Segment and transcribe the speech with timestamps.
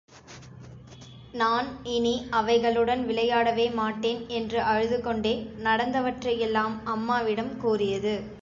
[1.31, 4.25] நான் இனி அவைகளுடன் விளையாடவே மாட்டேன்.
[4.27, 5.33] என்று அழுதுகொண்டே,
[5.63, 8.15] நடந்தவற்றையெல்லாம் அம்மாவிடம் கூறியது.